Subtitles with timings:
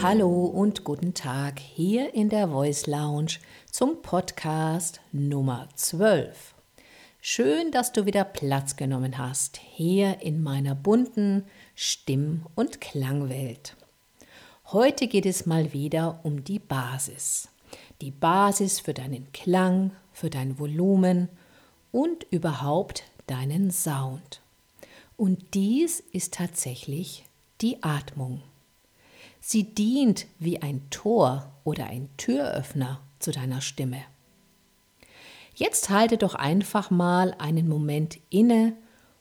[0.00, 3.32] Hallo und guten Tag hier in der Voice Lounge
[3.70, 6.54] zum Podcast Nummer 12.
[7.20, 11.44] Schön, dass du wieder Platz genommen hast hier in meiner bunten
[11.74, 13.76] Stimm- und Klangwelt.
[14.66, 17.48] Heute geht es mal wieder um die Basis.
[18.00, 21.28] Die Basis für deinen Klang, für dein Volumen
[21.92, 24.40] und überhaupt deinen Sound.
[25.16, 27.24] Und dies ist tatsächlich
[27.60, 28.42] die Atmung.
[29.40, 34.02] Sie dient wie ein Tor oder ein Türöffner zu deiner Stimme.
[35.54, 38.74] Jetzt halte doch einfach mal einen Moment inne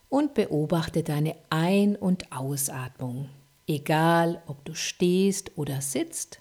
[0.09, 3.29] und beobachte deine Ein- und Ausatmung.
[3.67, 6.39] Egal, ob du stehst oder sitzt,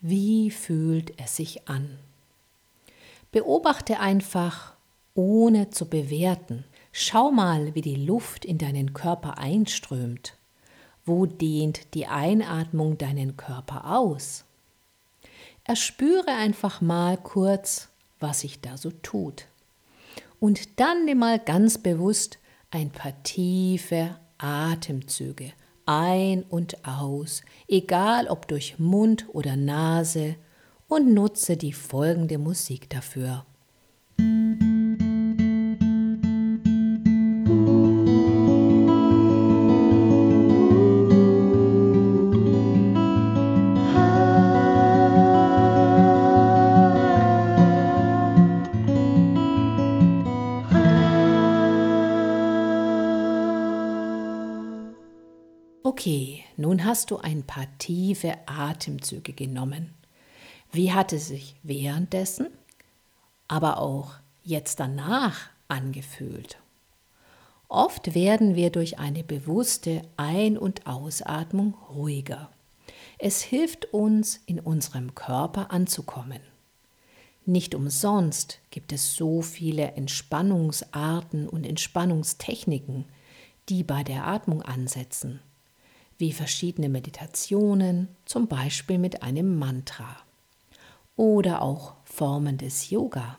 [0.00, 1.98] wie fühlt es sich an?
[3.30, 4.74] Beobachte einfach,
[5.14, 6.64] ohne zu bewerten.
[6.98, 10.36] Schau mal, wie die Luft in deinen Körper einströmt
[11.06, 14.44] wo dehnt die Einatmung deinen Körper aus?
[15.64, 19.46] Erspüre einfach mal kurz, was sich da so tut.
[20.40, 22.38] Und dann nimm mal ganz bewusst
[22.70, 25.52] ein paar tiefe Atemzüge
[25.88, 30.34] ein und aus, egal ob durch Mund oder Nase,
[30.88, 33.46] und nutze die folgende Musik dafür.
[57.06, 59.94] Hast du ein paar tiefe Atemzüge genommen.
[60.72, 62.48] Wie hat es sich währenddessen,
[63.46, 65.38] aber auch jetzt danach
[65.68, 66.58] angefühlt?
[67.68, 72.50] Oft werden wir durch eine bewusste Ein- und Ausatmung ruhiger.
[73.20, 76.40] Es hilft uns, in unserem Körper anzukommen.
[77.44, 83.04] Nicht umsonst gibt es so viele Entspannungsarten und Entspannungstechniken,
[83.68, 85.38] die bei der Atmung ansetzen
[86.18, 90.16] wie verschiedene Meditationen, zum Beispiel mit einem Mantra
[91.16, 93.38] oder auch Formen des Yoga.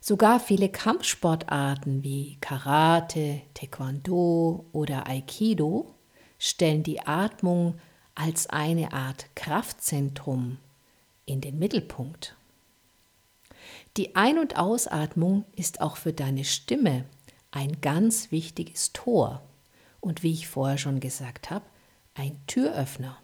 [0.00, 5.94] Sogar viele Kampfsportarten wie Karate, Taekwondo oder Aikido
[6.38, 7.78] stellen die Atmung
[8.14, 10.58] als eine Art Kraftzentrum
[11.26, 12.36] in den Mittelpunkt.
[13.96, 17.04] Die Ein- und Ausatmung ist auch für deine Stimme
[17.50, 19.42] ein ganz wichtiges Tor.
[20.00, 21.64] Und wie ich vorher schon gesagt habe,
[22.18, 23.16] ein Türöffner.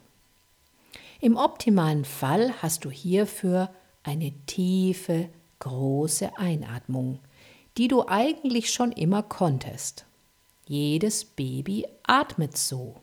[1.20, 3.70] Im optimalen Fall hast du hierfür
[4.02, 5.28] eine tiefe,
[5.58, 7.18] große Einatmung,
[7.76, 10.04] die du eigentlich schon immer konntest.
[10.66, 12.96] Jedes Baby atmet so.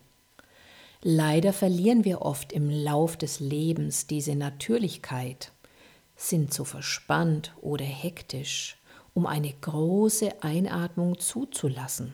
[1.03, 5.51] Leider verlieren wir oft im Lauf des Lebens diese Natürlichkeit,
[6.16, 8.78] sind zu verspannt oder hektisch,
[9.13, 12.13] um eine große Einatmung zuzulassen.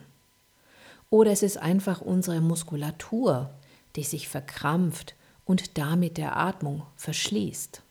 [1.10, 3.50] Oder es ist einfach unsere Muskulatur,
[3.98, 7.82] die sich verkrampft und damit der Atmung verschließt.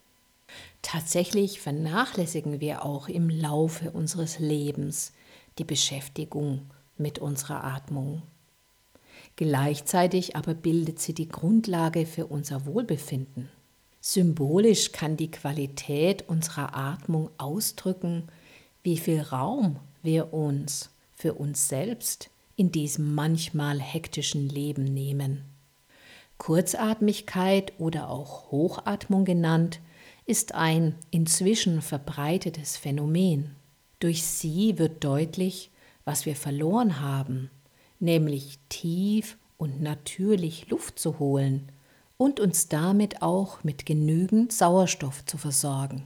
[0.81, 5.11] Tatsächlich vernachlässigen wir auch im Laufe unseres Lebens
[5.57, 6.61] die Beschäftigung
[6.97, 8.21] mit unserer Atmung.
[9.35, 13.49] Gleichzeitig aber bildet sie die Grundlage für unser Wohlbefinden.
[13.99, 18.29] Symbolisch kann die Qualität unserer Atmung ausdrücken,
[18.81, 25.56] wie viel Raum wir uns für uns selbst in diesem manchmal hektischen Leben nehmen.
[26.37, 29.79] Kurzatmigkeit oder auch Hochatmung genannt,
[30.25, 33.55] ist ein inzwischen verbreitetes Phänomen.
[33.99, 35.71] Durch sie wird deutlich,
[36.05, 37.49] was wir verloren haben,
[37.99, 41.71] nämlich tief und natürlich Luft zu holen
[42.17, 46.03] und uns damit auch mit genügend Sauerstoff zu versorgen.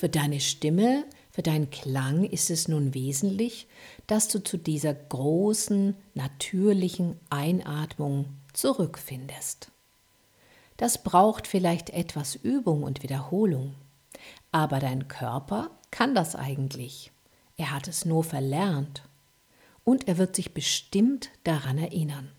[0.00, 3.68] Für deine Stimme, für deinen Klang ist es nun wesentlich,
[4.06, 8.24] dass du zu dieser großen, natürlichen Einatmung
[8.54, 9.70] zurückfindest.
[10.78, 13.74] Das braucht vielleicht etwas Übung und Wiederholung,
[14.52, 17.12] aber dein Körper kann das eigentlich.
[17.58, 19.02] Er hat es nur verlernt
[19.84, 22.32] und er wird sich bestimmt daran erinnern.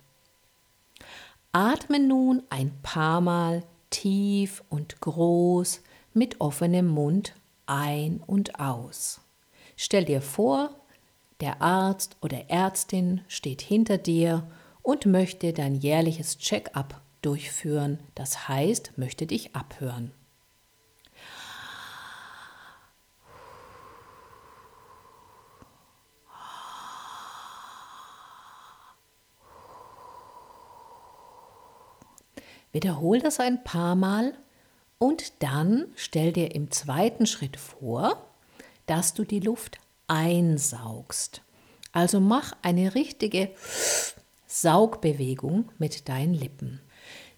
[1.51, 5.81] Atme nun ein paar Mal tief und groß
[6.15, 7.35] mit offenem Mund
[7.71, 9.21] ein und aus.
[9.77, 10.75] Stell dir vor,
[11.39, 14.51] der Arzt oder Ärztin steht hinter dir
[14.81, 20.12] und möchte dein jährliches Check-up durchführen, das heißt, möchte dich abhören.
[32.73, 34.38] Wiederhol das ein paar Mal
[35.01, 38.24] und dann stell dir im zweiten Schritt vor,
[38.86, 41.42] dass du die Luft einsaugst.
[41.92, 43.50] Also mach eine richtige
[44.45, 46.81] Saugbewegung mit deinen Lippen.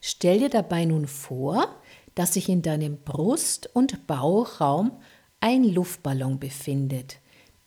[0.01, 1.73] Stell dir dabei nun vor,
[2.15, 4.91] dass sich in deinem Brust- und Bauchraum
[5.39, 7.19] ein Luftballon befindet,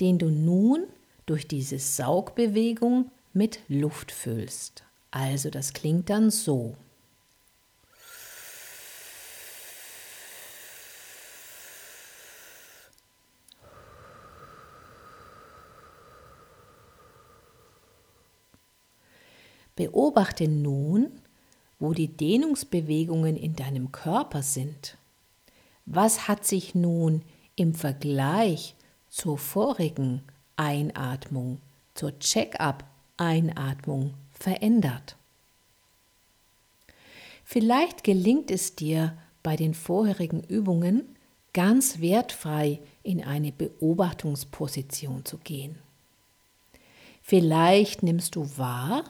[0.02, 0.84] den du nun
[1.24, 4.84] durch diese Saugbewegung mit Luft füllst.
[5.10, 6.76] Also das klingt dann so.
[19.76, 21.12] Beobachte nun,
[21.78, 24.96] wo die Dehnungsbewegungen in deinem Körper sind.
[25.84, 27.22] Was hat sich nun
[27.54, 28.74] im Vergleich
[29.08, 30.22] zur vorigen
[30.56, 31.60] Einatmung,
[31.94, 35.16] zur Check-up-Einatmung verändert?
[37.44, 41.04] Vielleicht gelingt es dir bei den vorherigen Übungen
[41.52, 45.78] ganz wertfrei in eine Beobachtungsposition zu gehen.
[47.22, 49.04] Vielleicht nimmst du wahr,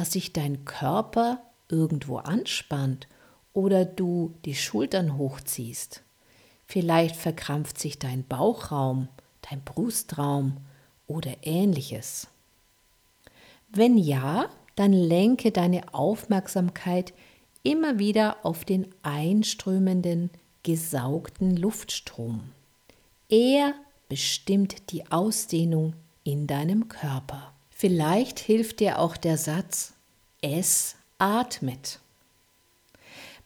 [0.00, 3.06] dass sich dein Körper irgendwo anspannt
[3.52, 6.02] oder du die Schultern hochziehst.
[6.64, 9.08] Vielleicht verkrampft sich dein Bauchraum,
[9.50, 10.56] dein Brustraum
[11.06, 12.28] oder ähnliches.
[13.68, 17.12] Wenn ja, dann lenke deine Aufmerksamkeit
[17.62, 20.30] immer wieder auf den einströmenden,
[20.62, 22.52] gesaugten Luftstrom.
[23.28, 23.74] Er
[24.08, 25.92] bestimmt die Ausdehnung
[26.24, 27.52] in deinem Körper.
[27.80, 29.94] Vielleicht hilft dir auch der Satz,
[30.42, 31.98] es atmet.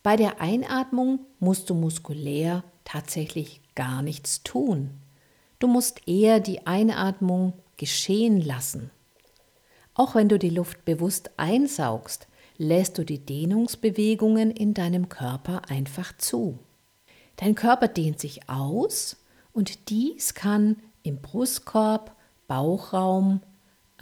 [0.02, 4.90] Bei der Einatmung musst du muskulär tatsächlich gar nichts tun.
[5.60, 8.90] Du musst eher die Einatmung geschehen lassen.
[9.94, 12.26] Auch wenn du die Luft bewusst einsaugst,
[12.58, 16.58] lässt du die Dehnungsbewegungen in deinem Körper einfach zu.
[17.36, 19.16] Dein Körper dehnt sich aus
[19.52, 22.16] und dies kann im Brustkorb,
[22.48, 23.40] Bauchraum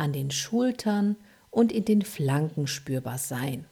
[0.03, 1.15] an den Schultern
[1.53, 3.67] und in den Flanken spürbar sein.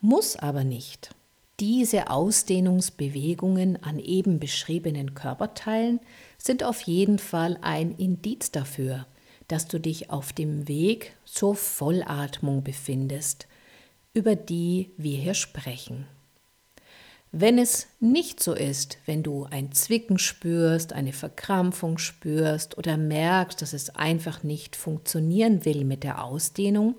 [0.00, 1.14] Muss aber nicht.
[1.60, 6.00] Diese Ausdehnungsbewegungen an eben beschriebenen Körperteilen
[6.36, 9.06] sind auf jeden Fall ein Indiz dafür,
[9.46, 13.46] dass du dich auf dem Weg zur Vollatmung befindest,
[14.14, 16.08] über die wir hier sprechen.
[17.32, 23.60] Wenn es nicht so ist, wenn du ein Zwicken spürst, eine Verkrampfung spürst oder merkst,
[23.60, 26.94] dass es einfach nicht funktionieren will mit der Ausdehnung,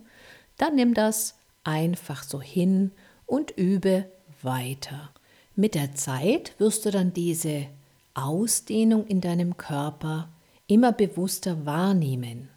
[0.57, 2.91] dann nimm das einfach so hin
[3.25, 4.05] und übe
[4.41, 5.09] weiter.
[5.55, 7.67] Mit der Zeit wirst du dann diese
[8.13, 10.29] Ausdehnung in deinem Körper
[10.67, 12.49] immer bewusster wahrnehmen.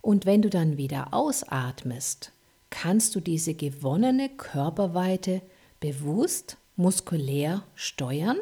[0.00, 2.32] Und wenn du dann wieder ausatmest,
[2.70, 5.42] kannst du diese gewonnene Körperweite
[5.80, 8.38] bewusst muskulär steuern,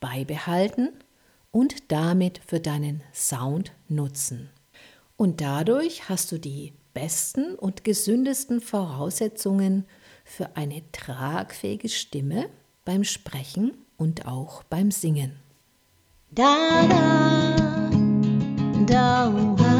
[0.00, 0.90] beibehalten
[1.50, 4.50] und damit für deinen Sound nutzen.
[5.16, 9.86] Und dadurch hast du die besten und gesündesten Voraussetzungen
[10.24, 12.48] für eine tragfähige Stimme
[12.84, 15.36] beim Sprechen und auch beim Singen.
[16.30, 17.90] Da, da,
[18.86, 19.75] da,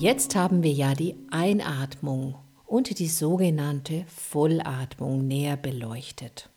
[0.00, 2.36] Jetzt haben wir ja die Einatmung
[2.66, 6.50] und die sogenannte Vollatmung näher beleuchtet.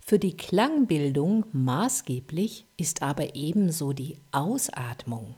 [0.00, 5.34] Für die Klangbildung maßgeblich ist aber ebenso die Ausatmung.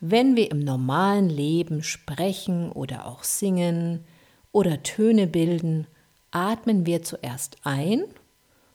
[0.00, 4.04] Wenn wir im normalen Leben sprechen oder auch singen
[4.52, 5.86] oder Töne bilden,
[6.32, 8.04] atmen wir zuerst ein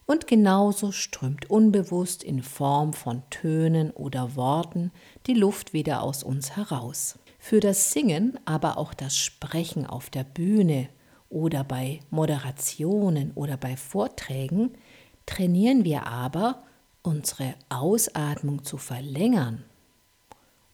[0.08, 4.92] und genauso strömt unbewusst in Form von Tönen oder Worten
[5.28, 7.20] die Luft wieder aus uns heraus.
[7.48, 10.90] Für das Singen, aber auch das Sprechen auf der Bühne
[11.30, 14.72] oder bei Moderationen oder bei Vorträgen
[15.28, 16.64] trainieren wir aber,
[17.04, 19.64] unsere Ausatmung zu verlängern.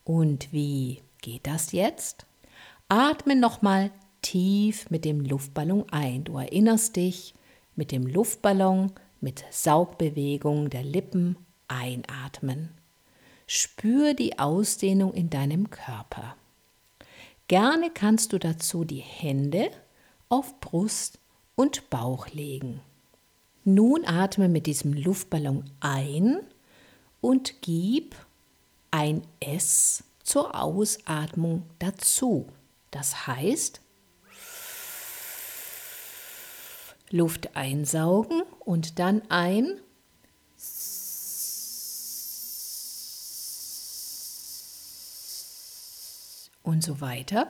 [0.06, 2.26] Und wie geht das jetzt?
[2.88, 6.24] Atme nochmal tief mit dem Luftballon ein.
[6.24, 7.36] Du erinnerst dich,
[7.76, 11.36] mit dem Luftballon, mit Saugbewegung der Lippen
[11.68, 12.72] einatmen.
[13.46, 16.38] Spür die Ausdehnung in deinem Körper.
[17.52, 19.72] Gerne kannst du dazu die Hände
[20.30, 21.20] auf Brust
[21.56, 22.80] und Bauch legen.
[23.66, 26.40] Nun atme mit diesem Luftballon ein
[27.20, 28.16] und gib
[28.90, 32.48] ein S zur Ausatmung dazu.
[32.90, 33.82] Das heißt,
[37.10, 39.82] Luft einsaugen und dann ein
[46.72, 47.48] und so weiter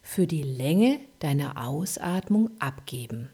[0.00, 3.30] für die Länge deiner Ausatmung abgeben.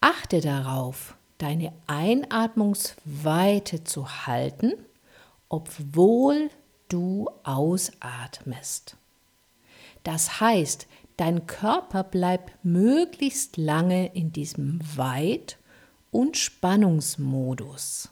[0.00, 4.72] Achte darauf, deine Einatmungsweite zu halten,
[5.48, 6.50] obwohl
[6.88, 8.96] du ausatmest.
[10.04, 10.86] Das heißt,
[11.16, 15.58] dein Körper bleibt möglichst lange in diesem Weit-
[16.12, 18.08] und Spannungsmodus.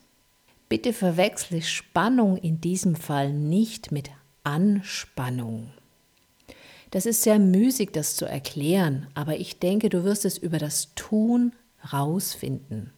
[0.69, 4.11] Bitte verwechsle Spannung in diesem Fall nicht mit
[4.43, 5.71] Anspannung.
[6.95, 10.95] Das ist sehr müßig, das zu erklären, aber ich denke, du wirst es über das
[10.95, 11.53] Tun
[11.93, 12.93] rausfinden.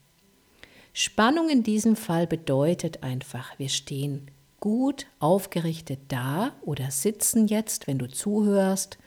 [0.93, 7.99] Spannung in diesem Fall bedeutet einfach, wir stehen gut aufgerichtet da oder sitzen jetzt, wenn
[7.99, 8.99] du zuhörst,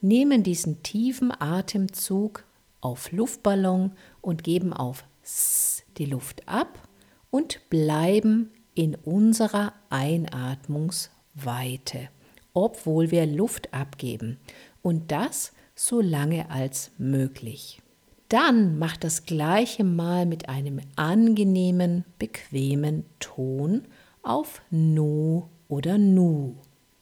[0.00, 2.44] nehmen diesen tiefen Atemzug
[2.80, 6.88] auf Luftballon und geben auf S die Luft ab
[7.30, 12.08] und bleiben in unserer Einatmungsweite
[12.54, 14.38] obwohl wir Luft abgeben
[14.82, 17.80] und das so lange als möglich.
[18.28, 23.82] Dann mach das gleiche Mal mit einem angenehmen, bequemen Ton
[24.22, 26.54] auf No oder Nu.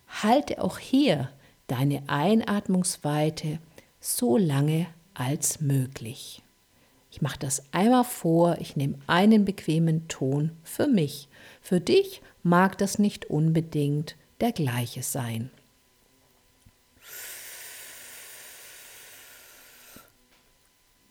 [0.09, 1.31] Halte auch hier
[1.69, 3.61] deine Einatmungsweite
[4.01, 6.43] so lange als möglich.
[7.13, 11.29] Ich mache das einmal vor, ich nehme einen bequemen Ton für mich.
[11.61, 15.51] Für dich mag das nicht unbedingt der gleiche sein.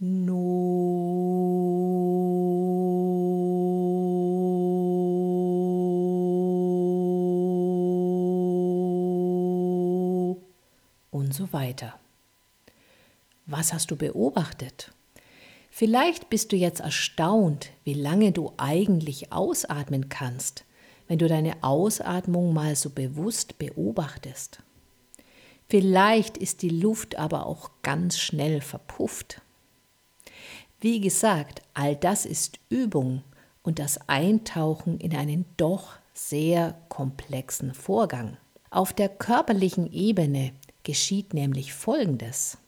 [0.01, 1.09] No
[11.11, 11.99] und so weiter.
[13.45, 14.91] Was hast du beobachtet?
[15.69, 20.65] Vielleicht bist du jetzt erstaunt, wie lange du eigentlich ausatmen kannst
[21.09, 24.61] wenn du deine Ausatmung mal so bewusst beobachtest.
[25.67, 29.41] Vielleicht ist die Luft aber auch ganz schnell verpufft.
[30.79, 33.23] Wie gesagt, all das ist Übung
[33.63, 38.37] und das Eintauchen in einen doch sehr komplexen Vorgang.
[38.69, 42.59] Auf der körperlichen Ebene geschieht nämlich Folgendes.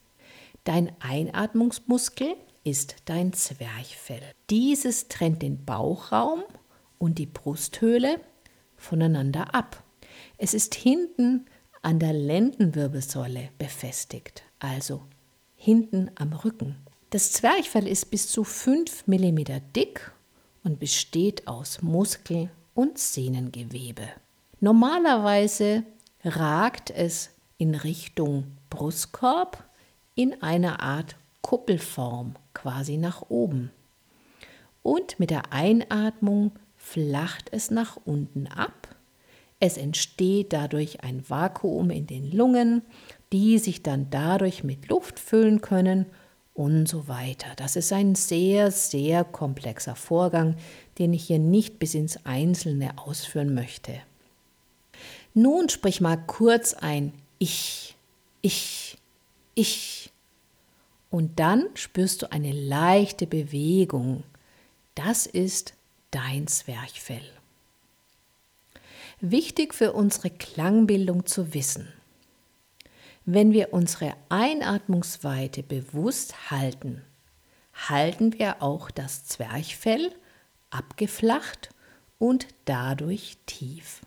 [0.64, 4.24] Dein Einatmungsmuskel ist dein Zwerchfell.
[4.50, 6.44] Dieses trennt den Bauchraum
[6.98, 8.20] und die Brusthöhle
[8.82, 9.84] voneinander ab.
[10.38, 11.46] Es ist hinten
[11.82, 15.04] an der Lendenwirbelsäule befestigt, also
[15.56, 16.76] hinten am Rücken.
[17.12, 19.40] Das Zwerchfell ist bis zu 5 mm
[19.76, 20.12] dick
[20.64, 24.08] und besteht aus Muskel- und Sehnengewebe.
[24.60, 25.84] Normalerweise
[26.24, 29.64] ragt es in Richtung Brustkorb
[30.16, 33.72] in einer Art Kuppelform quasi nach oben.
[34.84, 38.96] Und mit der Einatmung flacht es nach unten ab.
[39.60, 42.82] Es entsteht dadurch ein Vakuum in den Lungen,
[43.32, 46.08] die sich dann dadurch mit Luft füllen können
[46.54, 47.50] und so weiter.
[47.56, 50.56] Das ist ein sehr, sehr komplexer Vorgang,
[50.98, 53.94] den ich hier nicht bis ins Einzelne ausführen möchte.
[55.34, 57.96] Nun sprich mal kurz ein Ich,
[58.42, 58.98] Ich,
[59.54, 60.12] Ich.
[61.10, 64.24] Und dann spürst du eine leichte Bewegung.
[64.96, 65.74] Das ist
[66.12, 67.28] dein Zwerchfell.
[69.22, 71.88] Wichtig für unsere Klangbildung zu wissen.
[73.26, 77.02] Wenn wir unsere Einatmungsweite bewusst halten,
[77.74, 80.14] halten wir auch das Zwerchfell
[80.70, 81.70] abgeflacht
[82.20, 84.02] und dadurch tief.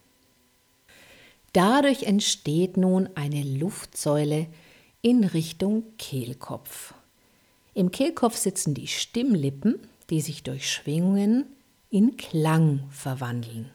[1.52, 4.48] Dadurch entsteht nun eine Luftsäule
[5.00, 6.94] in Richtung Kehlkopf.
[7.74, 9.78] Im Kehlkopf sitzen die Stimmlippen,
[10.10, 11.46] die sich durch Schwingungen
[11.94, 13.70] in Klang verwandeln.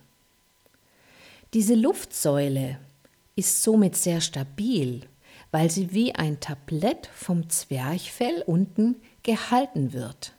[1.54, 2.78] Diese Luftsäule
[3.38, 5.08] ist somit sehr stabil,
[5.52, 10.34] weil sie wie ein Tablett vom Zwerchfell unten gehalten wird.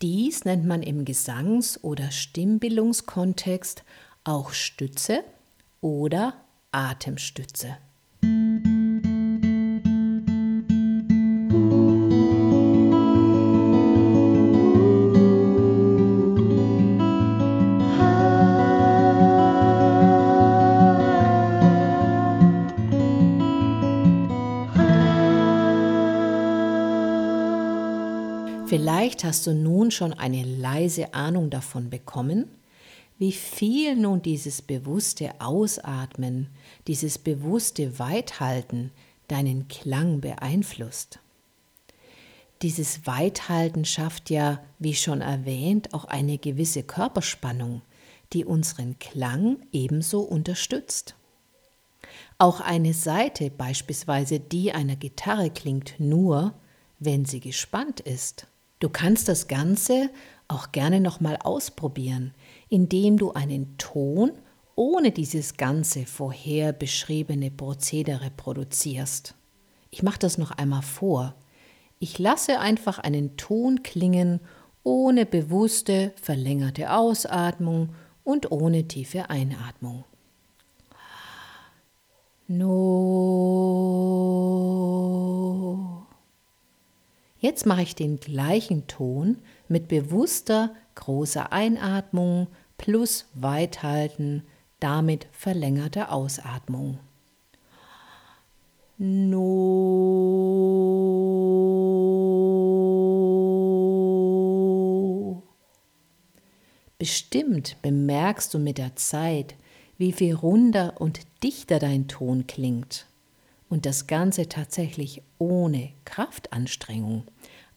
[0.00, 3.84] Dies nennt man im Gesangs- oder Stimmbildungskontext
[4.24, 5.22] auch Stütze
[5.82, 6.32] oder
[6.72, 7.76] Atemstütze.
[29.24, 32.44] Hast du nun schon eine leise Ahnung davon bekommen,
[33.16, 36.50] wie viel nun dieses bewusste Ausatmen,
[36.88, 38.90] dieses bewusste Weithalten
[39.28, 41.20] deinen Klang beeinflusst.
[42.60, 47.80] Dieses Weithalten schafft ja, wie schon erwähnt, auch eine gewisse Körperspannung,
[48.34, 51.14] die unseren Klang ebenso unterstützt.
[52.36, 56.52] Auch eine Saite, beispielsweise die einer Gitarre, klingt nur,
[56.98, 58.48] wenn sie gespannt ist.
[58.84, 60.10] Du kannst das Ganze
[60.46, 62.34] auch gerne nochmal ausprobieren,
[62.68, 64.32] indem du einen Ton
[64.76, 69.34] ohne dieses ganze vorher beschriebene Prozedere produzierst.
[69.90, 71.34] Ich mache das noch einmal vor.
[71.98, 74.40] Ich lasse einfach einen Ton klingen
[74.82, 80.04] ohne bewusste, verlängerte Ausatmung und ohne tiefe Einatmung.
[82.48, 83.64] No.
[87.44, 89.36] Jetzt mache ich den gleichen Ton
[89.68, 92.46] mit bewusster großer Einatmung
[92.78, 94.44] plus Weithalten,
[94.80, 97.00] damit verlängerter Ausatmung.
[98.96, 99.42] No.
[106.96, 109.54] Bestimmt bemerkst du mit der Zeit,
[109.98, 113.04] wie viel runder und dichter dein Ton klingt.
[113.68, 117.24] Und das Ganze tatsächlich ohne Kraftanstrengung,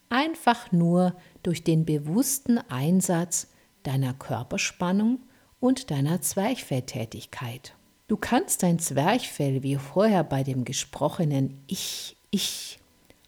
[0.10, 3.48] einfach nur durch den bewussten Einsatz
[3.84, 5.20] deiner Körperspannung
[5.60, 7.74] und deiner Zwerchfelltätigkeit.
[8.08, 12.80] Du kannst dein Zwerchfell wie vorher bei dem gesprochenen Ich, Ich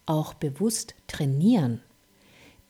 [0.05, 1.81] auch bewusst trainieren.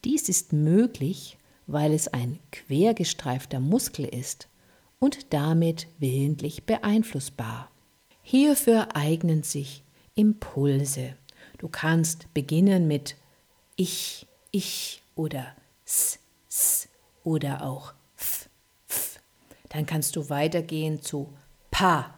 [0.03, 4.49] Dies ist möglich, weil es ein quergestreifter Muskel ist
[4.99, 7.68] und damit willentlich beeinflussbar.
[8.31, 9.81] Hierfür eignen sich
[10.13, 11.15] Impulse.
[11.57, 13.15] Du kannst beginnen mit
[13.75, 15.47] Ich, Ich oder
[15.83, 16.89] S, S
[17.23, 18.47] oder auch F,
[18.87, 19.19] F.
[19.69, 21.33] Dann kannst du weitergehen zu
[21.71, 22.13] Pa,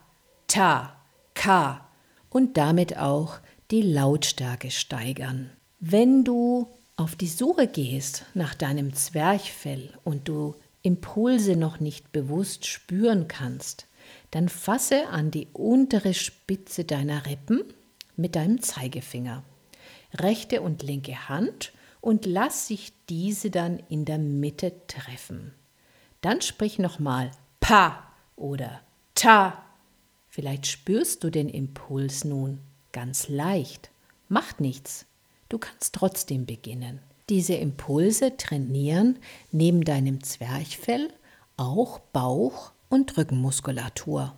[0.48, 0.98] Ta,
[1.34, 1.88] Ka
[2.30, 3.40] und damit auch
[3.72, 5.50] die Lautstärke steigern.
[5.80, 12.66] Wenn du auf die Suche gehst nach deinem Zwerchfell und du Impulse noch nicht bewusst
[12.66, 13.88] spüren kannst,
[14.32, 17.64] dann fasse an die untere Spitze deiner Rippen
[18.16, 19.44] mit deinem Zeigefinger.
[20.14, 21.72] Rechte und linke Hand
[22.02, 25.54] und lass sich diese dann in der Mitte treffen.
[26.22, 28.04] Dann sprich nochmal Pa
[28.36, 28.82] oder
[29.16, 29.64] Ta.
[30.30, 32.60] Vielleicht spürst du den Impuls nun
[32.92, 33.92] ganz leicht.
[34.30, 35.06] Macht nichts.
[35.50, 37.00] Du kannst trotzdem beginnen.
[37.30, 39.20] Diese Impulse trainieren
[39.52, 41.14] neben deinem Zwerchfell
[41.58, 44.36] auch Bauch- und Rückenmuskulatur.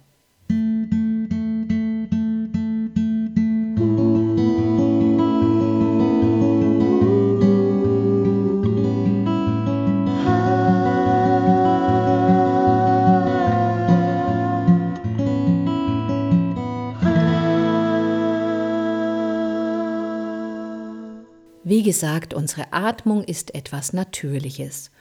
[21.66, 24.92] Wie gesagt, unsere Atmung ist etwas Natürliches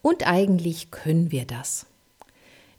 [0.00, 1.91] und eigentlich können wir das.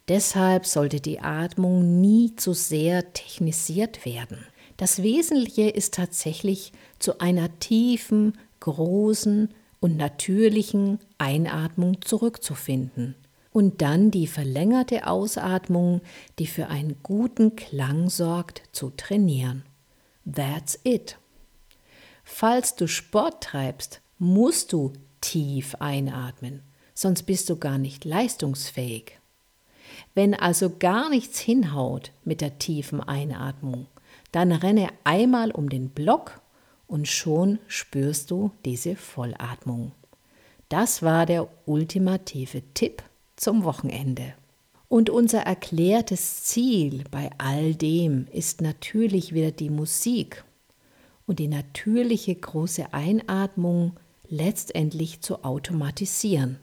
[0.09, 4.45] Deshalb sollte die Atmung nie zu sehr technisiert werden.
[4.75, 13.15] Das Wesentliche ist tatsächlich zu einer tiefen, großen und natürlichen Einatmung zurückzufinden
[13.51, 16.01] und dann die verlängerte Ausatmung,
[16.39, 19.63] die für einen guten Klang sorgt, zu trainieren.
[20.29, 21.17] That's it.
[22.23, 26.61] Falls du Sport treibst, musst du tief einatmen,
[26.93, 29.19] sonst bist du gar nicht leistungsfähig.
[30.13, 33.87] Wenn also gar nichts hinhaut mit der tiefen Einatmung,
[34.31, 36.41] dann renne einmal um den Block
[36.87, 39.91] und schon spürst du diese Vollatmung.
[40.69, 43.03] Das war der ultimative Tipp
[43.35, 44.33] zum Wochenende.
[44.89, 50.43] Und unser erklärtes Ziel bei all dem ist natürlich wieder die Musik
[51.25, 53.93] und die natürliche große Einatmung
[54.27, 56.59] letztendlich zu automatisieren.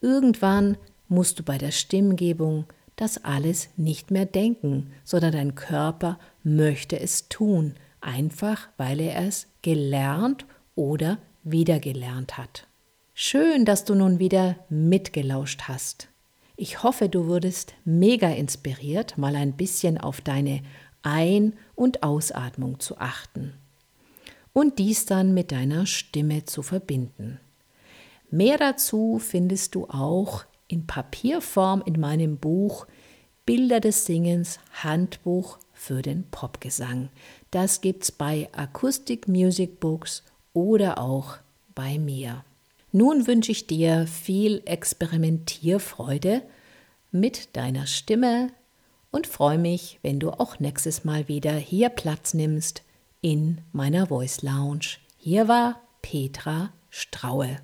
[0.00, 0.76] Irgendwann
[1.12, 2.64] musst du bei der Stimmgebung
[2.96, 9.46] das alles nicht mehr denken, sondern dein Körper möchte es tun, einfach weil er es
[9.62, 12.66] gelernt oder wiedergelernt hat.
[13.14, 16.08] Schön, dass du nun wieder mitgelauscht hast.
[16.56, 20.62] Ich hoffe, du wurdest mega inspiriert, mal ein bisschen auf deine
[21.02, 23.54] Ein- und Ausatmung zu achten
[24.52, 27.40] und dies dann mit deiner Stimme zu verbinden.
[28.30, 32.86] Mehr dazu findest du auch in Papierform in meinem Buch
[33.44, 37.10] Bilder des Singens Handbuch für den Popgesang.
[37.50, 40.22] Das gibt's bei Acoustic Music Books
[40.54, 41.38] oder auch
[41.74, 42.44] bei mir.
[42.92, 46.42] Nun wünsche ich dir viel Experimentierfreude
[47.10, 48.50] mit deiner Stimme
[49.10, 52.82] und freue mich, wenn du auch nächstes Mal wieder hier Platz nimmst
[53.20, 54.98] in meiner Voice Lounge.
[55.18, 57.58] Hier war Petra Straue.